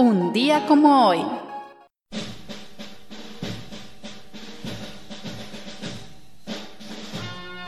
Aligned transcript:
Un 0.00 0.32
día 0.32 0.64
como 0.64 1.08
hoy. 1.08 1.26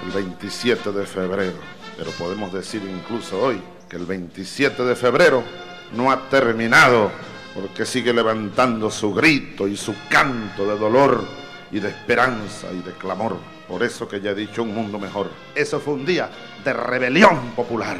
El 0.05 0.13
27 0.15 0.93
de 0.93 1.07
febrero, 1.07 1.57
pero 1.99 2.13
podemos 2.13 2.53
decir 2.53 2.83
incluso 2.85 3.43
hoy 3.43 3.61
que 3.89 3.97
el 3.97 4.07
27 4.07 4.85
de 4.85 4.95
febrero 4.95 5.43
no 5.97 6.13
ha 6.13 6.29
terminado 6.29 7.11
porque 7.53 7.85
sigue 7.85 8.15
levantando 8.15 8.93
su 8.93 9.13
grito 9.13 9.67
y 9.67 9.77
su 9.77 9.93
canto 10.09 10.65
de 10.67 10.79
dolor 10.79 11.25
y 11.73 11.81
de 11.81 11.89
esperanza 11.89 12.69
y 12.73 12.81
de 12.83 12.93
clamor. 12.93 13.39
Por 13.67 13.83
eso 13.83 14.07
que 14.07 14.21
ya 14.21 14.31
he 14.31 14.37
dicho 14.37 14.63
un 14.63 14.73
mundo 14.73 15.01
mejor. 15.01 15.33
Eso 15.57 15.81
fue 15.81 15.95
un 15.95 16.07
día 16.07 16.31
de 16.65 16.73
rebelión 16.75 17.51
popular. 17.57 17.99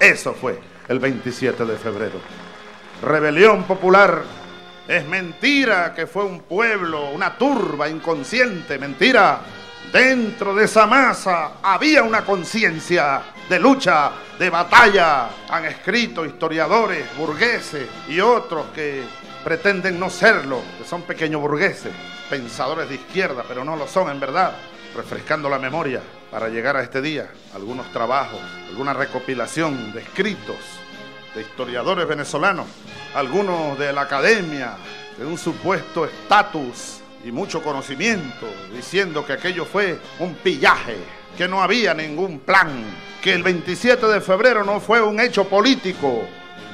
Eso 0.00 0.34
fue 0.34 0.58
el 0.88 0.98
27 0.98 1.64
de 1.64 1.76
febrero. 1.76 2.49
Rebelión 3.02 3.64
popular. 3.64 4.22
Es 4.86 5.06
mentira 5.06 5.94
que 5.94 6.06
fue 6.06 6.24
un 6.24 6.40
pueblo, 6.40 7.10
una 7.10 7.36
turba 7.38 7.88
inconsciente, 7.88 8.78
mentira. 8.78 9.40
Dentro 9.90 10.54
de 10.54 10.66
esa 10.66 10.86
masa 10.86 11.52
había 11.62 12.02
una 12.02 12.24
conciencia 12.24 13.22
de 13.48 13.58
lucha, 13.58 14.10
de 14.38 14.50
batalla. 14.50 15.30
Han 15.48 15.64
escrito 15.64 16.26
historiadores, 16.26 17.16
burgueses 17.16 17.88
y 18.08 18.20
otros 18.20 18.66
que 18.74 19.04
pretenden 19.42 19.98
no 19.98 20.10
serlo, 20.10 20.60
que 20.76 20.84
son 20.84 21.02
pequeños 21.02 21.40
burgueses, 21.40 21.92
pensadores 22.28 22.88
de 22.88 22.96
izquierda, 22.96 23.44
pero 23.48 23.64
no 23.64 23.76
lo 23.76 23.88
son 23.88 24.10
en 24.10 24.20
verdad, 24.20 24.52
refrescando 24.94 25.48
la 25.48 25.58
memoria 25.58 26.02
para 26.30 26.48
llegar 26.48 26.76
a 26.76 26.82
este 26.82 27.00
día. 27.00 27.30
Algunos 27.54 27.90
trabajos, 27.92 28.40
alguna 28.68 28.92
recopilación 28.92 29.92
de 29.92 30.02
escritos 30.02 30.56
de 31.34 31.42
historiadores 31.42 32.06
venezolanos, 32.06 32.66
algunos 33.14 33.78
de 33.78 33.92
la 33.92 34.02
academia, 34.02 34.76
de 35.16 35.24
un 35.24 35.38
supuesto 35.38 36.04
estatus 36.04 37.00
y 37.24 37.30
mucho 37.30 37.62
conocimiento, 37.62 38.46
diciendo 38.74 39.24
que 39.24 39.34
aquello 39.34 39.64
fue 39.64 39.98
un 40.18 40.34
pillaje, 40.34 40.96
que 41.36 41.46
no 41.46 41.62
había 41.62 41.94
ningún 41.94 42.40
plan, 42.40 42.84
que 43.22 43.32
el 43.32 43.42
27 43.42 44.06
de 44.06 44.20
febrero 44.20 44.64
no 44.64 44.80
fue 44.80 45.02
un 45.02 45.20
hecho 45.20 45.44
político. 45.44 46.22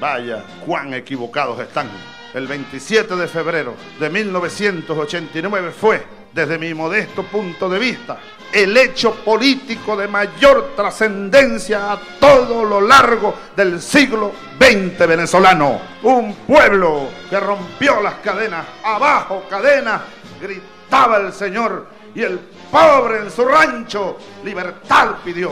Vaya, 0.01 0.45
cuán 0.65 0.95
equivocados 0.95 1.59
están. 1.61 1.89
El 2.35 2.47
27 2.47 3.17
de 3.17 3.29
febrero 3.29 3.75
de 3.99 4.11
1989 4.11 5.73
fue, 5.73 6.05
desde 6.33 6.59
mi 6.59 6.75
modesto 6.75 7.23
punto 7.25 7.69
de 7.69 7.79
vista, 7.79 8.19
el 8.53 8.77
hecho 8.77 9.15
político 9.17 9.97
de 9.97 10.09
mayor 10.09 10.73
trascendencia 10.77 11.93
a 11.93 11.99
todo 12.21 12.65
lo 12.65 12.81
largo 12.81 13.35
del 13.55 13.81
siglo 13.81 14.33
XX 14.59 14.99
venezolano. 15.07 15.81
Un 16.03 16.35
pueblo 16.47 17.09
que 17.29 17.39
rompió 17.41 18.01
las 18.01 18.15
cadenas, 18.17 18.67
abajo 18.83 19.45
cadenas, 19.49 20.03
gritaba 20.41 21.19
el 21.19 21.33
Señor 21.33 21.89
y 22.15 22.23
el 22.23 22.39
pobre 22.71 23.21
en 23.21 23.31
su 23.31 23.45
rancho 23.45 24.17
libertad 24.45 25.17
pidió. 25.25 25.51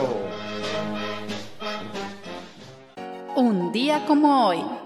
Un 3.37 3.73
día 3.73 4.05
como 4.07 4.49
hoy. 4.49 4.84